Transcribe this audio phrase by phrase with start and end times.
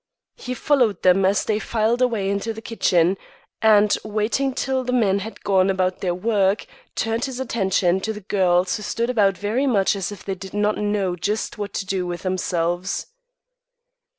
[0.35, 3.17] He followed them as they filed away into the kitchen,
[3.61, 8.21] and, waiting till the men had gone about their work, turned his attention to the
[8.21, 11.85] girls who stood about very much as if they did not know just what to
[11.85, 13.05] do with themselves.